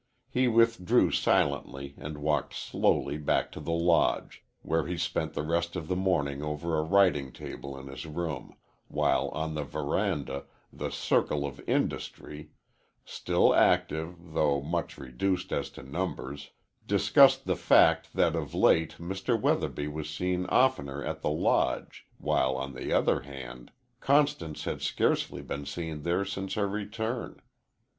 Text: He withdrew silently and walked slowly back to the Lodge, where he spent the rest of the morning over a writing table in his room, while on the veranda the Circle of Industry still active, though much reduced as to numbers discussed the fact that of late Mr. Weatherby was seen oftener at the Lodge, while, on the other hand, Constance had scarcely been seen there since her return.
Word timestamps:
He 0.31 0.47
withdrew 0.47 1.11
silently 1.11 1.93
and 1.95 2.17
walked 2.17 2.55
slowly 2.55 3.19
back 3.19 3.51
to 3.51 3.59
the 3.59 3.69
Lodge, 3.71 4.43
where 4.63 4.87
he 4.87 4.97
spent 4.97 5.35
the 5.35 5.43
rest 5.43 5.75
of 5.75 5.87
the 5.87 5.95
morning 5.95 6.41
over 6.41 6.75
a 6.75 6.81
writing 6.81 7.31
table 7.31 7.77
in 7.77 7.85
his 7.85 8.07
room, 8.07 8.57
while 8.87 9.27
on 9.29 9.53
the 9.53 9.63
veranda 9.63 10.45
the 10.73 10.89
Circle 10.89 11.45
of 11.45 11.61
Industry 11.69 12.49
still 13.05 13.53
active, 13.53 14.33
though 14.33 14.59
much 14.59 14.97
reduced 14.97 15.51
as 15.51 15.69
to 15.69 15.83
numbers 15.83 16.49
discussed 16.87 17.45
the 17.45 17.55
fact 17.55 18.13
that 18.13 18.35
of 18.35 18.55
late 18.55 18.95
Mr. 18.99 19.39
Weatherby 19.39 19.87
was 19.87 20.09
seen 20.09 20.47
oftener 20.47 21.05
at 21.05 21.21
the 21.21 21.29
Lodge, 21.29 22.07
while, 22.17 22.55
on 22.57 22.73
the 22.73 22.91
other 22.91 23.19
hand, 23.19 23.71
Constance 23.99 24.63
had 24.63 24.81
scarcely 24.81 25.43
been 25.43 25.67
seen 25.67 26.01
there 26.01 26.25
since 26.25 26.55
her 26.55 26.67
return. 26.67 27.39